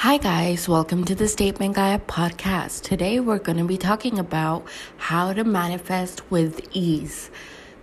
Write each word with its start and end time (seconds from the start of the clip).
Hi, 0.00 0.16
guys, 0.16 0.66
welcome 0.66 1.04
to 1.04 1.14
the 1.14 1.28
Statement 1.28 1.74
Gaia 1.74 1.98
podcast. 1.98 2.84
Today, 2.84 3.20
we're 3.20 3.38
going 3.38 3.58
to 3.58 3.64
be 3.64 3.76
talking 3.76 4.18
about 4.18 4.66
how 4.96 5.34
to 5.34 5.44
manifest 5.44 6.22
with 6.30 6.66
ease. 6.72 7.30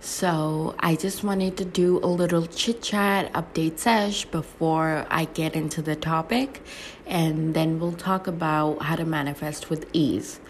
So, 0.00 0.74
I 0.80 0.96
just 0.96 1.22
wanted 1.22 1.56
to 1.58 1.64
do 1.64 1.98
a 1.98 2.10
little 2.10 2.44
chit 2.46 2.82
chat 2.82 3.32
update 3.34 3.78
sesh 3.78 4.24
before 4.24 5.06
I 5.08 5.26
get 5.26 5.54
into 5.54 5.80
the 5.80 5.94
topic, 5.94 6.60
and 7.06 7.54
then 7.54 7.78
we'll 7.78 7.92
talk 7.92 8.26
about 8.26 8.82
how 8.82 8.96
to 8.96 9.04
manifest 9.04 9.70
with 9.70 9.88
ease. 9.92 10.40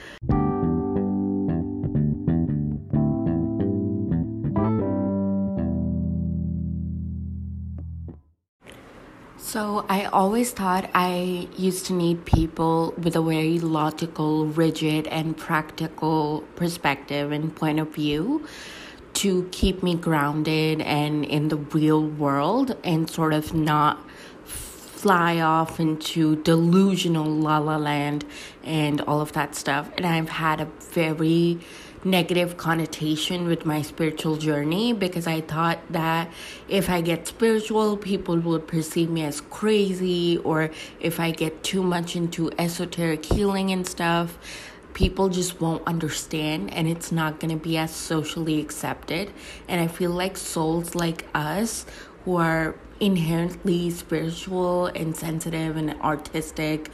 So 9.49 9.87
I 9.89 10.05
always 10.05 10.51
thought 10.51 10.91
I 10.93 11.49
used 11.57 11.87
to 11.87 11.95
need 11.95 12.27
people 12.27 12.93
with 12.99 13.17
a 13.17 13.23
very 13.23 13.59
logical, 13.59 14.45
rigid, 14.45 15.07
and 15.07 15.35
practical 15.35 16.45
perspective 16.55 17.33
and 17.33 17.57
point 17.57 17.81
of 17.81 17.89
view 17.89 18.47
to 19.15 19.49
keep 19.51 19.83
me 19.83 19.95
grounded 19.95 20.83
and 20.83 21.25
in 21.25 21.49
the 21.49 21.57
real 21.57 22.07
world 22.07 22.77
and 22.85 23.09
sort 23.09 23.33
of 23.33 23.55
not 23.55 24.07
fly 24.45 25.41
off 25.41 25.81
into 25.81 26.37
delusional 26.43 27.25
la 27.25 27.57
la 27.57 27.79
land 27.79 28.27
and 28.65 29.01
all 29.01 29.23
of 29.23 29.33
that 29.33 29.55
stuff. 29.55 29.91
And 29.97 30.05
I've 30.05 30.29
had 30.29 30.61
a 30.61 30.67
very 30.93 31.61
negative 32.05 32.57
connotation 32.57 33.47
with 33.47 33.67
my 33.67 33.83
spiritual 33.83 34.37
journey 34.37 34.93
because 34.93 35.27
I 35.27 35.41
thought 35.41 35.81
that 35.91 36.31
if 36.69 36.89
I 36.89 37.01
get 37.01 37.27
spiritual, 37.27 37.97
people 37.97 38.39
would 38.39 38.67
perceive 38.67 39.11
me 39.11 39.25
as 39.25 39.41
crazy, 39.41 40.39
or 40.39 40.71
if 41.01 41.19
I 41.21 41.31
get 41.31 41.63
too 41.63 41.83
much 41.83 42.17
into 42.17 42.51
esoteric 42.59 43.25
healing 43.25 43.71
and 43.73 43.87
stuff, 43.87 44.39
people 44.95 45.29
just 45.29 45.61
won't 45.61 45.87
understand 45.87 46.73
and 46.75 46.89
it's 46.89 47.13
not 47.13 47.39
going 47.41 47.57
to 47.57 47.63
be 47.63 47.77
as 47.77 47.95
socially 47.95 48.61
accepted. 48.61 49.33
And 49.69 49.81
I 49.81 49.87
feel 49.87 50.11
like 50.11 50.37
souls 50.37 50.95
like 50.95 51.27
us 51.35 51.87
who 52.25 52.37
are 52.37 52.75
inherently 53.01 53.91
spiritual 53.91 54.87
and 54.87 55.17
sensitive 55.17 55.77
and 55.77 55.95
artistic 56.01 56.91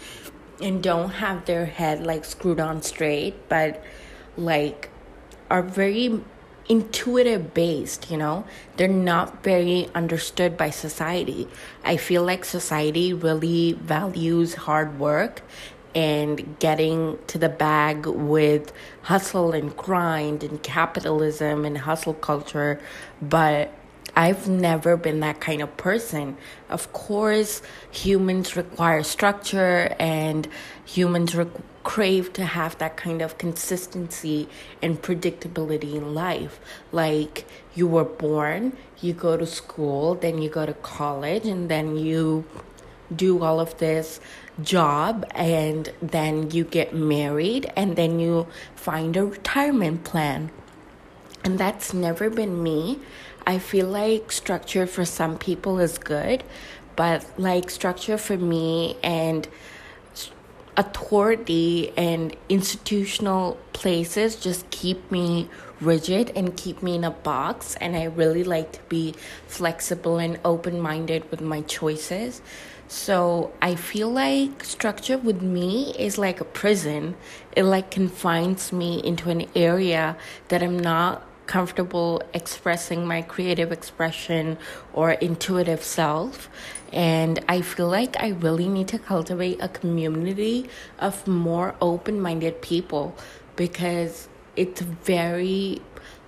and 0.60 0.82
don't 0.82 1.10
have 1.10 1.46
their 1.46 1.66
head 1.66 2.06
like 2.06 2.24
screwed 2.24 2.60
on 2.60 2.82
straight, 2.82 3.48
but 3.48 3.82
like 4.36 4.90
are 5.50 5.62
very 5.62 6.20
intuitive 6.68 7.52
based, 7.54 8.10
you 8.10 8.16
know? 8.16 8.44
They're 8.76 8.88
not 8.88 9.42
very 9.42 9.88
understood 9.94 10.56
by 10.56 10.70
society. 10.70 11.48
I 11.84 11.96
feel 11.96 12.22
like 12.22 12.44
society 12.44 13.12
really 13.12 13.72
values 13.72 14.54
hard 14.54 14.98
work 14.98 15.42
and 15.94 16.58
getting 16.58 17.18
to 17.28 17.38
the 17.38 17.48
bag 17.48 18.06
with 18.06 18.72
hustle 19.02 19.52
and 19.52 19.76
grind 19.76 20.42
and 20.42 20.62
capitalism 20.62 21.64
and 21.64 21.78
hustle 21.78 22.14
culture, 22.14 22.80
but 23.22 23.72
I've 24.16 24.48
never 24.48 24.96
been 24.96 25.20
that 25.20 25.40
kind 25.40 25.60
of 25.60 25.76
person. 25.76 26.36
Of 26.68 26.92
course, 26.92 27.62
humans 27.90 28.56
require 28.56 29.02
structure 29.02 29.94
and 29.98 30.46
humans 30.84 31.34
re- 31.34 31.46
crave 31.82 32.32
to 32.34 32.44
have 32.44 32.78
that 32.78 32.96
kind 32.96 33.20
of 33.20 33.38
consistency 33.38 34.48
and 34.80 35.02
predictability 35.02 35.94
in 35.94 36.14
life. 36.14 36.60
Like 36.92 37.44
you 37.74 37.86
were 37.86 38.04
born, 38.04 38.76
you 39.00 39.12
go 39.12 39.36
to 39.36 39.46
school, 39.46 40.14
then 40.14 40.40
you 40.40 40.48
go 40.48 40.64
to 40.64 40.74
college, 40.74 41.44
and 41.44 41.68
then 41.68 41.96
you 41.96 42.44
do 43.14 43.42
all 43.42 43.60
of 43.60 43.76
this 43.78 44.20
job 44.62 45.26
and 45.34 45.92
then 46.00 46.50
you 46.50 46.64
get 46.64 46.94
married 46.94 47.70
and 47.76 47.96
then 47.96 48.18
you 48.18 48.46
find 48.74 49.16
a 49.16 49.24
retirement 49.24 50.04
plan. 50.04 50.50
And 51.44 51.58
that's 51.58 51.92
never 51.92 52.30
been 52.30 52.62
me. 52.62 53.00
I 53.46 53.58
feel 53.58 53.86
like 53.86 54.32
structure 54.32 54.86
for 54.86 55.04
some 55.04 55.38
people 55.38 55.78
is 55.78 55.98
good, 55.98 56.42
but 56.96 57.26
like 57.38 57.70
structure 57.70 58.16
for 58.16 58.36
me 58.36 58.96
and 59.02 59.46
authority 60.76 61.92
and 61.96 62.36
institutional 62.48 63.58
places 63.72 64.36
just 64.36 64.68
keep 64.70 65.10
me 65.10 65.48
rigid 65.80 66.32
and 66.34 66.56
keep 66.56 66.82
me 66.82 66.96
in 66.96 67.04
a 67.04 67.10
box 67.10 67.76
and 67.80 67.96
I 67.96 68.04
really 68.04 68.42
like 68.42 68.72
to 68.72 68.80
be 68.88 69.14
flexible 69.46 70.18
and 70.18 70.40
open-minded 70.44 71.30
with 71.30 71.40
my 71.40 71.60
choices. 71.62 72.42
So 72.88 73.52
I 73.62 73.74
feel 73.76 74.10
like 74.10 74.64
structure 74.64 75.18
with 75.18 75.42
me 75.42 75.94
is 75.98 76.18
like 76.18 76.40
a 76.40 76.44
prison. 76.44 77.16
It 77.56 77.64
like 77.64 77.90
confines 77.90 78.72
me 78.72 79.02
into 79.02 79.30
an 79.30 79.46
area 79.54 80.16
that 80.48 80.62
I'm 80.62 80.78
not 80.78 81.26
comfortable 81.46 82.22
expressing 82.32 83.06
my 83.06 83.22
creative 83.22 83.72
expression 83.72 84.58
or 84.92 85.12
intuitive 85.12 85.82
self. 85.82 86.48
And 86.92 87.44
I 87.48 87.60
feel 87.60 87.88
like 87.88 88.16
I 88.22 88.28
really 88.28 88.68
need 88.68 88.88
to 88.88 88.98
cultivate 88.98 89.60
a 89.60 89.68
community 89.68 90.68
of 90.98 91.26
more 91.26 91.74
open 91.80 92.20
minded 92.20 92.62
people 92.62 93.16
because 93.56 94.28
it's 94.56 94.80
very, 94.80 95.82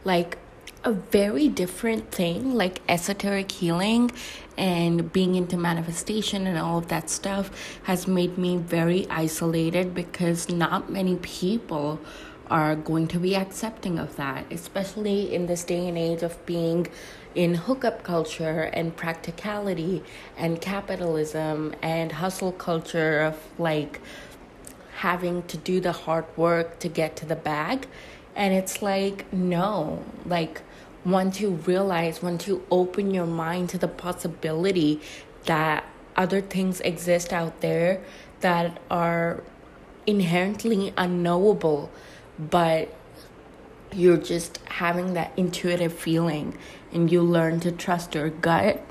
like, 0.05 0.39
a 0.85 0.93
very 0.93 1.49
different 1.49 2.13
thing, 2.13 2.55
like 2.55 2.81
esoteric 2.89 3.51
healing 3.51 4.11
and 4.57 5.13
being 5.13 5.35
into 5.35 5.57
manifestation 5.57 6.47
and 6.47 6.57
all 6.59 6.79
of 6.79 6.89
that 6.89 7.11
stuff 7.11 7.51
has 7.83 8.07
made 8.07 8.39
me 8.39 8.57
very 8.57 9.07
isolated 9.11 9.95
because 9.95 10.49
not 10.49 10.89
many 10.91 11.17
people 11.17 12.01
are 12.51 12.77
going 12.77 13.09
to 13.09 13.19
be 13.19 13.35
accepting 13.37 13.99
of 13.99 14.17
that, 14.17 14.45
especially 14.51 15.35
in 15.35 15.47
this 15.47 15.65
day 15.65 15.89
and 15.89 15.99
age 15.99 16.23
of 16.23 16.45
being 16.47 16.89
in 17.35 17.55
hookup 17.55 18.03
culture 18.03 18.63
and 18.73 18.97
practicality 18.97 20.03
and 20.39 20.61
capitalism 20.61 21.75
and 21.83 22.13
hustle 22.13 22.53
culture 22.53 23.21
of 23.21 23.37
like 23.59 24.01
having 24.97 25.43
to 25.43 25.57
do 25.59 25.81
the 25.81 25.93
hard 25.93 26.25
work 26.37 26.79
to 26.79 26.89
get 26.89 27.15
to 27.17 27.27
the 27.27 27.37
bag. 27.37 27.87
And 28.35 28.55
it's 28.55 28.81
like, 28.81 29.31
no, 29.33 30.05
like 30.25 30.63
once 31.05 31.41
you 31.41 31.51
realize, 31.51 32.23
once 32.23 32.49
you 32.49 32.65
open 32.71 33.13
your 33.13 33.27
mind 33.27 33.69
to 33.71 33.79
the 33.79 33.89
possibility 33.89 35.01
that 35.45 35.85
other 36.17 36.41
things 36.41 36.81
exist 36.81 37.33
out 37.33 37.61
there 37.61 38.03
that 38.41 38.81
are 38.91 39.43
inherently 40.07 40.95
unknowable 40.97 41.91
but 42.39 42.95
you're 43.93 44.17
just 44.17 44.59
having 44.67 45.15
that 45.15 45.33
intuitive 45.37 45.93
feeling 45.93 46.57
and 46.93 47.11
you 47.11 47.23
learn 47.23 47.61
to 47.61 47.73
trust 47.73 48.15
your 48.15 48.31
gut, 48.31 48.85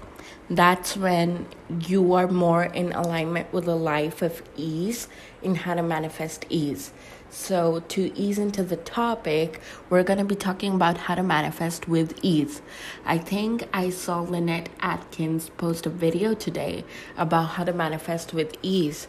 that's 0.50 0.96
when 0.96 1.48
you 1.88 2.14
are 2.14 2.28
more 2.28 2.64
in 2.64 2.92
alignment 2.92 3.52
with 3.52 3.68
a 3.68 3.76
life 3.76 4.22
of 4.22 4.44
ease 4.56 5.08
in 5.42 5.56
how 5.56 5.74
to 5.74 5.84
manifest 5.84 6.46
ease. 6.50 6.92
So, 7.32 7.82
to 7.90 8.18
ease 8.18 8.38
into 8.38 8.64
the 8.64 8.78
topic, 8.78 9.60
we're 9.90 10.04
going 10.04 10.20
to 10.20 10.26
be 10.26 10.36
talking 10.36 10.76
about 10.76 10.98
how 10.98 11.16
to 11.16 11.24
manifest 11.24 11.88
with 11.88 12.18
ease. 12.22 12.62
I 13.06 13.18
think 13.18 13.68
I 13.74 13.90
saw 13.90 14.22
Lynette 14.22 14.70
Atkins 14.80 15.50
post 15.50 15.86
a 15.86 15.90
video 15.90 16.34
today 16.34 16.86
about 17.18 17.50
how 17.50 17.66
to 17.66 17.74
manifest 17.74 18.34
with 18.34 18.56
ease 18.62 19.08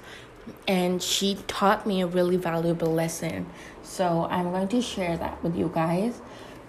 and 0.66 1.02
she 1.02 1.38
taught 1.46 1.86
me 1.86 2.00
a 2.00 2.06
really 2.06 2.36
valuable 2.36 2.92
lesson. 2.92 3.46
So 3.82 4.26
I'm 4.30 4.50
going 4.50 4.68
to 4.68 4.82
share 4.82 5.16
that 5.16 5.42
with 5.42 5.56
you 5.56 5.70
guys 5.72 6.20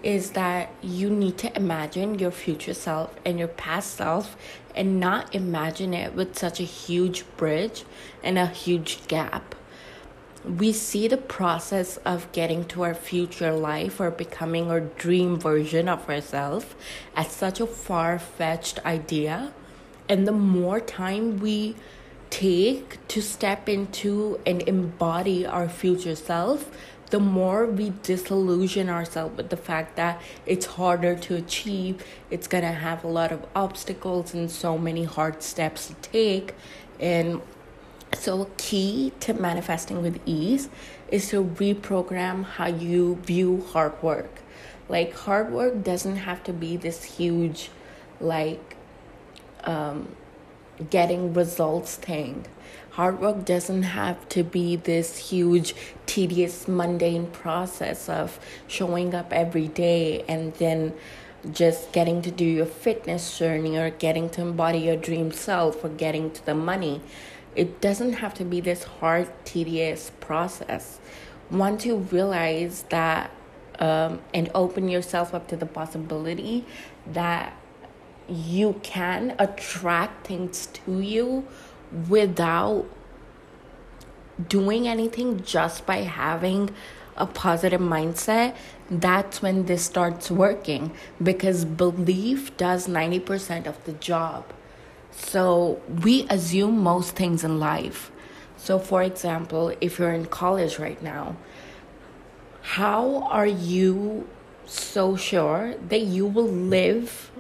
is 0.04 0.32
that 0.32 0.70
you 0.82 1.10
need 1.10 1.38
to 1.40 1.56
imagine 1.58 2.20
your 2.20 2.32
future 2.32 2.74
self 2.74 3.14
and 3.26 3.40
your 3.40 3.48
past 3.48 3.96
self 3.96 4.38
and 4.76 5.00
not 5.00 5.34
imagine 5.34 5.94
it 5.94 6.14
with 6.14 6.38
such 6.38 6.60
a 6.60 6.64
huge 6.64 7.26
bridge 7.36 7.84
and 8.24 8.38
a 8.38 8.46
huge 8.46 9.06
gap. 9.08 9.56
We 10.46 10.72
see 10.72 11.08
the 11.08 11.18
process 11.18 11.98
of 11.98 12.32
getting 12.32 12.66
to 12.66 12.84
our 12.84 12.94
future 12.94 13.52
life 13.52 14.00
or 14.00 14.12
becoming 14.12 14.70
our 14.70 14.80
dream 14.80 15.40
version 15.40 15.90
of 15.90 16.08
ourselves 16.08 16.68
as 17.16 17.32
such 17.32 17.60
a 17.60 17.68
far 17.68 18.20
fetched 18.20 18.80
idea. 18.86 19.52
And 20.08 20.28
the 20.28 20.32
more 20.32 20.80
time 20.80 21.40
we 21.40 21.76
take 22.30 23.06
to 23.08 23.22
step 23.22 23.68
into 23.70 24.40
and 24.46 24.62
embody 24.64 25.46
our 25.46 25.70
future 25.70 26.16
self, 26.16 26.70
the 27.10 27.20
more 27.20 27.66
we 27.66 27.94
disillusion 28.04 28.90
ourselves 28.90 29.38
with 29.38 29.50
the 29.50 29.58
fact 29.58 29.96
that 29.96 30.22
it's 30.46 30.66
harder 30.66 31.16
to 31.16 31.36
achieve, 31.36 32.04
it's 32.30 32.48
gonna 32.48 32.72
have 32.72 33.04
a 33.04 33.08
lot 33.08 33.32
of 33.32 33.46
obstacles 33.56 34.34
and 34.34 34.52
so 34.52 34.78
many 34.78 35.06
hard 35.06 35.42
steps 35.42 35.88
to 35.88 35.94
take. 35.96 36.54
And 37.00 37.42
so, 38.14 38.42
a 38.42 38.46
key 38.58 39.14
to 39.22 39.34
manifesting 39.34 40.02
with 40.02 40.20
ease 40.26 40.70
is 41.10 41.30
to 41.30 41.44
reprogram 41.44 42.44
how 42.44 42.68
you 42.68 43.16
view 43.24 43.66
hard 43.72 44.02
work. 44.02 44.42
Like, 44.90 45.14
hard 45.14 45.52
work 45.52 45.84
doesn't 45.84 46.18
have 46.18 46.44
to 46.46 46.54
be 46.54 46.78
this 46.78 47.04
huge, 47.04 47.70
like, 48.20 48.76
um, 49.64 50.16
getting 50.90 51.34
results 51.34 51.96
thing. 51.96 52.46
Hard 52.92 53.20
work 53.20 53.46
doesn't 53.46 53.84
have 53.84 54.28
to 54.30 54.44
be 54.44 54.76
this 54.76 55.30
huge, 55.30 55.76
tedious, 56.06 56.68
mundane 56.68 57.28
process 57.28 58.10
of 58.10 58.40
showing 58.68 59.14
up 59.14 59.32
every 59.32 59.68
day 59.68 60.24
and 60.28 60.54
then 60.56 60.94
just 61.52 61.92
getting 61.92 62.22
to 62.24 62.32
do 62.32 62.44
your 62.44 62.66
fitness 62.66 63.38
journey 63.38 63.78
or 63.78 63.92
getting 63.92 64.30
to 64.32 64.42
embody 64.42 64.80
your 64.80 64.96
dream 64.96 65.32
self 65.32 65.84
or 65.84 65.90
getting 65.90 66.32
to 66.32 66.46
the 66.46 66.56
money. 66.56 67.02
It 67.56 67.82
doesn't 67.82 68.14
have 68.14 68.34
to 68.36 68.44
be 68.44 68.62
this 68.62 68.84
hard, 68.84 69.30
tedious 69.46 70.12
process. 70.20 71.00
Once 71.50 71.86
you 71.86 71.98
realize 71.98 72.84
that 72.90 73.32
um, 73.80 74.20
and 74.34 74.50
open 74.56 74.90
yourself 74.90 75.34
up 75.34 75.48
to 75.50 75.56
the 75.56 75.66
possibility 75.66 76.66
that 77.06 77.54
you 78.30 78.80
can 78.84 79.36
attract 79.40 80.28
things 80.28 80.68
to 80.68 81.00
you 81.00 81.48
without 82.10 82.86
doing 84.48 84.88
anything 84.88 85.44
just 85.44 85.86
by 85.86 85.98
having 85.98 86.70
a 87.16 87.26
positive 87.26 87.82
mindset, 87.82 88.56
that's 88.90 89.42
when 89.42 89.66
this 89.66 89.84
starts 89.84 90.30
working 90.30 90.92
because 91.22 91.66
belief 91.66 92.56
does 92.58 92.88
90% 92.88 93.66
of 93.66 93.84
the 93.86 93.94
job. 93.94 94.46
So 95.12 95.82
we 96.04 96.28
assume 96.30 96.78
most 96.78 97.16
things 97.16 97.44
in 97.44 97.60
life. 97.60 98.12
So, 98.56 98.78
for 98.80 99.02
example, 99.02 99.74
if 99.82 99.98
you're 99.98 100.14
in 100.14 100.26
college 100.26 100.78
right 100.78 101.02
now, 101.02 101.36
how 102.62 103.28
are 103.30 103.48
you 103.48 104.28
so 104.66 105.16
sure 105.16 105.76
that 105.90 106.02
you 106.02 106.28
will 106.28 106.48
live 106.48 107.32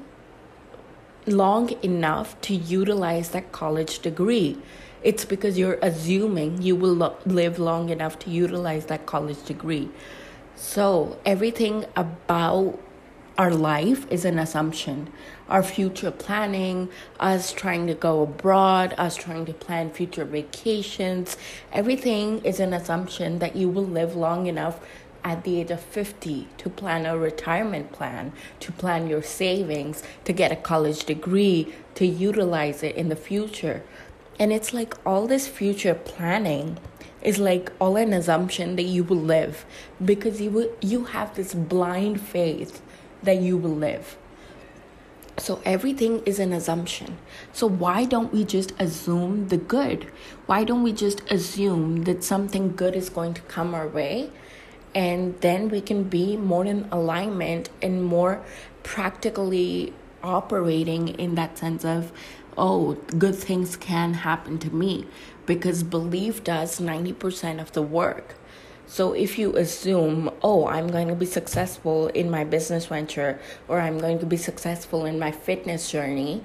long 1.28 1.72
enough 1.84 2.40
to 2.42 2.56
utilize 2.56 3.30
that 3.30 3.52
college 3.52 4.00
degree. 4.00 4.58
It's 5.04 5.26
because 5.26 5.58
you're 5.58 5.80
assuming 5.82 6.62
you 6.62 6.76
will 6.76 6.94
lo- 6.94 7.18
live 7.26 7.60
long 7.60 7.90
enough 7.90 8.18
to 8.20 8.30
utilize 8.30 8.86
that 8.86 9.06
college 9.06 9.44
degree. 9.46 9.90
So, 10.56 11.20
everything 11.26 11.86
about 11.96 12.80
our 13.38 13.52
life 13.52 14.12
is 14.12 14.26
an 14.26 14.40
assumption. 14.40 15.12
Our 15.48 15.62
future 15.62 16.10
planning, 16.10 16.90
us 17.20 17.54
trying 17.54 17.86
to 17.88 17.94
go 17.94 18.24
abroad, 18.24 18.96
us 18.98 19.16
trying 19.16 19.46
to 19.46 19.54
plan 19.54 19.92
future 19.92 20.26
vacations, 20.26 21.38
everything 21.72 22.44
is 22.44 22.60
an 22.60 22.74
assumption 22.74 23.38
that 23.40 23.56
you 23.56 23.70
will 23.70 23.86
live 23.86 24.16
long 24.16 24.48
enough 24.48 24.80
at 25.28 25.44
the 25.44 25.60
age 25.60 25.72
of 25.72 25.82
50 25.82 26.48
to 26.58 26.70
plan 26.70 27.06
a 27.06 27.18
retirement 27.18 27.92
plan, 27.92 28.32
to 28.62 28.72
plan 28.72 29.10
your 29.10 29.22
savings, 29.22 30.02
to 30.24 30.32
get 30.32 30.54
a 30.54 30.56
college 30.56 31.04
degree, 31.04 31.76
to 31.96 32.06
utilize 32.06 32.82
it 32.82 32.96
in 32.96 33.10
the 33.10 33.16
future. 33.16 33.84
And 34.40 34.54
it's 34.54 34.74
like 34.74 34.94
all 35.06 35.28
this 35.28 35.46
future 35.46 35.94
planning 35.94 36.78
is 37.22 37.40
like 37.40 37.74
all 37.78 37.98
an 37.98 38.14
assumption 38.14 38.78
that 38.78 38.84
you 38.84 39.04
will 39.04 39.20
live 39.20 39.66
because 40.04 40.40
you 40.40 40.50
will, 40.50 40.72
you 40.80 41.04
have 41.06 41.36
this 41.36 41.54
blind 41.54 42.22
faith 42.22 42.82
that 43.22 43.42
you 43.42 43.58
will 43.58 43.76
live. 43.76 44.16
So 45.38 45.62
everything 45.66 46.24
is 46.26 46.40
an 46.40 46.54
assumption. 46.54 47.18
So 47.52 47.68
why 47.68 48.06
don't 48.06 48.32
we 48.32 48.46
just 48.46 48.72
assume 48.80 49.50
the 49.50 49.58
good? 49.58 50.10
Why 50.46 50.64
don't 50.64 50.84
we 50.84 50.94
just 50.94 51.22
assume 51.30 52.04
that 52.04 52.24
something 52.24 52.78
good 52.78 52.96
is 52.96 53.10
going 53.10 53.34
to 53.34 53.42
come 53.42 53.76
our 53.76 53.90
way 53.90 54.32
and 54.98 55.40
then 55.42 55.70
we 55.70 55.80
can 55.80 56.06
be 56.06 56.36
more 56.36 56.66
in 56.66 56.88
alignment 56.92 57.70
and 57.84 58.04
more 58.04 58.44
practically 58.82 59.94
operating 60.24 61.10
in 61.10 61.36
that 61.36 61.56
sense 61.56 61.86
of 61.86 62.12
oh 62.58 62.94
good 63.16 63.36
things 63.36 63.76
can 63.76 64.16
happen 64.16 64.58
to 64.58 64.74
me. 64.74 65.06
Because 65.46 65.84
belief 65.84 66.44
does 66.44 66.80
90% 66.80 67.62
of 67.62 67.72
the 67.74 67.82
work. 67.84 68.34
So 68.88 69.14
if 69.14 69.38
you 69.38 69.56
assume 69.56 70.32
oh 70.42 70.66
i'm 70.66 70.88
going 70.88 71.10
to 71.10 71.16
be 71.16 71.28
successful 71.28 72.08
in 72.08 72.32
my 72.32 72.44
business 72.44 72.88
venture 72.88 73.40
or 73.68 73.80
i'm 73.82 74.00
going 74.00 74.18
to 74.20 74.26
be 74.26 74.38
successful 74.38 75.06
in 75.06 75.20
my 75.20 75.32
fitness 75.32 75.92
journey 75.92 76.42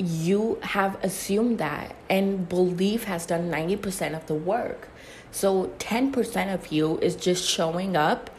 you 0.00 0.58
have 0.62 1.02
assumed 1.04 1.58
that 1.58 1.94
and 2.08 2.48
belief 2.48 3.04
has 3.04 3.26
done 3.26 3.50
90% 3.50 4.16
of 4.16 4.26
the 4.26 4.34
work 4.34 4.88
so 5.30 5.66
10% 5.78 6.52
of 6.52 6.72
you 6.72 6.98
is 6.98 7.14
just 7.14 7.48
showing 7.48 7.96
up 7.96 8.30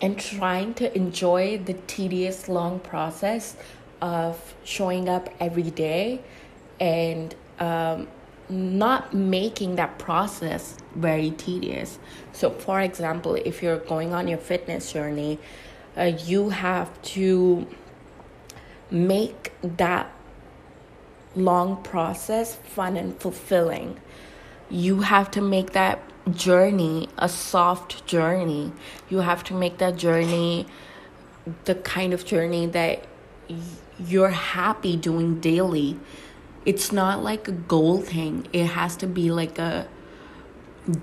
and 0.00 0.18
trying 0.18 0.74
to 0.74 0.96
enjoy 0.96 1.58
the 1.58 1.74
tedious 1.86 2.48
long 2.48 2.78
process 2.80 3.56
of 4.00 4.54
showing 4.64 5.08
up 5.08 5.28
every 5.40 5.70
day 5.70 6.20
and 6.78 7.34
um, 7.58 8.06
not 8.48 9.12
making 9.12 9.76
that 9.76 9.98
process 9.98 10.76
very 10.94 11.30
tedious. 11.32 11.98
So, 12.32 12.50
for 12.50 12.80
example, 12.80 13.34
if 13.34 13.62
you're 13.62 13.78
going 13.78 14.14
on 14.14 14.28
your 14.28 14.38
fitness 14.38 14.92
journey, 14.92 15.38
uh, 15.96 16.12
you 16.24 16.50
have 16.50 17.02
to 17.02 17.66
make 18.90 19.52
that 19.62 20.10
long 21.38 21.82
process 21.82 22.54
fun 22.54 22.96
and 22.96 23.18
fulfilling 23.20 23.98
you 24.70 25.00
have 25.00 25.30
to 25.30 25.40
make 25.40 25.72
that 25.72 26.00
journey 26.30 27.08
a 27.16 27.28
soft 27.28 28.06
journey. 28.06 28.72
You 29.08 29.18
have 29.18 29.44
to 29.44 29.54
make 29.54 29.78
that 29.78 29.96
journey 29.96 30.66
the 31.64 31.74
kind 31.74 32.12
of 32.12 32.24
journey 32.26 32.66
that 32.66 33.04
you're 33.98 34.30
happy 34.30 34.96
doing 34.96 35.40
daily. 35.40 35.98
It's 36.66 36.92
not 36.92 37.22
like 37.22 37.48
a 37.48 37.52
goal 37.52 38.02
thing, 38.02 38.46
it 38.52 38.66
has 38.66 38.96
to 38.96 39.06
be 39.06 39.30
like 39.30 39.58
a 39.58 39.88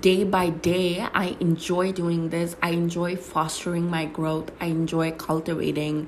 day 0.00 0.22
by 0.22 0.50
day. 0.50 1.00
I 1.12 1.36
enjoy 1.40 1.90
doing 1.90 2.28
this, 2.28 2.54
I 2.62 2.70
enjoy 2.70 3.16
fostering 3.16 3.90
my 3.90 4.04
growth, 4.04 4.52
I 4.60 4.66
enjoy 4.66 5.10
cultivating 5.12 6.06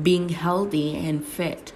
being 0.00 0.28
healthy 0.28 0.96
and 0.96 1.24
fit. 1.24 1.72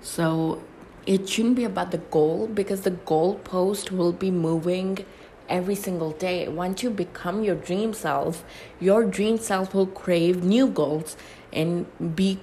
So 0.00 0.62
it 1.08 1.26
shouldn't 1.26 1.56
be 1.56 1.64
about 1.64 1.90
the 1.90 1.98
goal 1.98 2.46
because 2.46 2.82
the 2.82 2.90
goal 2.90 3.36
post 3.36 3.90
will 3.90 4.12
be 4.12 4.30
moving 4.30 5.06
every 5.48 5.74
single 5.74 6.10
day. 6.12 6.46
Once 6.48 6.82
you 6.82 6.90
become 6.90 7.42
your 7.42 7.54
dream 7.54 7.94
self, 7.94 8.44
your 8.78 9.06
dream 9.06 9.38
self 9.38 9.72
will 9.72 9.86
crave 9.86 10.44
new 10.44 10.68
goals 10.68 11.16
and 11.50 11.86
be 12.14 12.38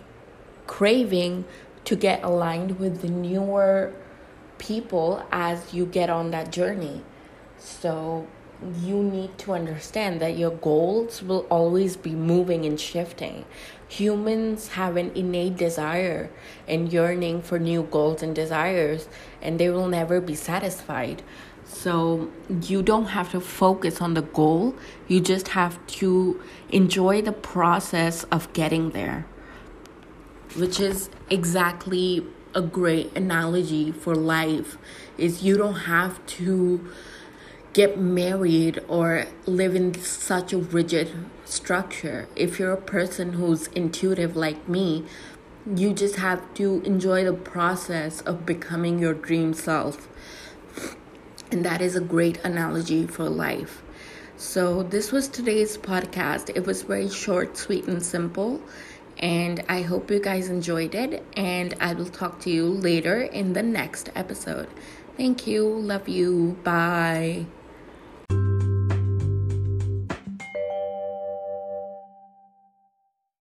craving 0.65 1.45
to 1.83 1.95
get 1.95 2.23
aligned 2.23 2.79
with 2.79 3.03
the 3.03 3.07
newer 3.07 3.93
people 4.57 5.23
as 5.31 5.71
you 5.71 5.85
get 5.85 6.09
on 6.09 6.31
that 6.31 6.51
journey. 6.51 7.03
So 7.59 8.25
you 8.81 9.03
need 9.03 9.37
to 9.37 9.53
understand 9.53 10.19
that 10.21 10.39
your 10.39 10.49
goals 10.49 11.21
will 11.21 11.45
always 11.51 11.97
be 11.97 12.15
moving 12.15 12.65
and 12.65 12.79
shifting. 12.79 13.45
Humans 13.87 14.69
have 14.69 14.97
an 14.97 15.11
innate 15.15 15.57
desire 15.57 16.29
and 16.67 16.91
yearning 16.91 17.41
for 17.41 17.59
new 17.59 17.83
goals 17.83 18.23
and 18.23 18.35
desires, 18.35 19.07
and 19.41 19.59
they 19.59 19.69
will 19.69 19.87
never 19.87 20.19
be 20.19 20.35
satisfied. 20.35 21.21
So, 21.63 22.29
you 22.61 22.83
don't 22.83 23.07
have 23.07 23.31
to 23.31 23.41
focus 23.41 24.01
on 24.01 24.13
the 24.13 24.21
goal, 24.21 24.75
you 25.07 25.19
just 25.19 25.49
have 25.49 25.85
to 25.87 26.41
enjoy 26.69 27.21
the 27.21 27.31
process 27.31 28.23
of 28.25 28.51
getting 28.53 28.91
there, 28.91 29.25
which 30.55 30.79
is 30.79 31.09
exactly 31.29 32.25
a 32.55 32.61
great 32.61 33.15
analogy 33.15 33.91
for 33.91 34.15
life 34.15 34.77
is 35.17 35.43
you 35.43 35.57
don't 35.57 35.81
have 35.81 36.25
to 36.25 36.89
get 37.75 37.99
married 37.99 38.81
or 38.87 39.25
live 39.45 39.75
in 39.75 39.93
such 40.01 40.53
a 40.53 40.57
rigid 40.57 41.11
structure. 41.43 42.25
If 42.33 42.57
you're 42.57 42.71
a 42.71 42.81
person 42.81 43.33
who's 43.33 43.67
intuitive 43.67 44.37
like 44.37 44.69
me, 44.69 45.03
you 45.75 45.93
just 45.93 46.15
have 46.15 46.53
to 46.53 46.81
enjoy 46.85 47.25
the 47.25 47.33
process 47.33 48.21
of 48.21 48.45
becoming 48.45 48.99
your 48.99 49.13
dream 49.13 49.53
self. 49.53 50.07
And 51.51 51.65
that 51.65 51.81
is 51.81 51.97
a 51.97 51.99
great 51.99 52.37
analogy 52.45 53.05
for 53.07 53.27
life. 53.27 53.83
So, 54.37 54.83
this 54.83 55.11
was 55.11 55.27
today's 55.27 55.77
podcast. 55.77 56.55
It 56.55 56.65
was 56.65 56.83
very 56.83 57.09
short, 57.09 57.57
sweet, 57.57 57.87
and 57.87 58.01
simple. 58.01 58.61
And 59.17 59.63
I 59.67 59.81
hope 59.81 60.09
you 60.09 60.21
guys 60.21 60.47
enjoyed 60.47 60.95
it. 60.95 61.25
And 61.35 61.73
I 61.81 61.93
will 61.93 62.05
talk 62.05 62.39
to 62.41 62.49
you 62.49 62.67
later 62.67 63.21
in 63.21 63.51
the 63.51 63.63
next 63.63 64.11
episode. 64.15 64.69
Thank 65.17 65.45
you. 65.45 65.67
Love 65.67 66.07
you. 66.07 66.57
Bye. 66.63 67.47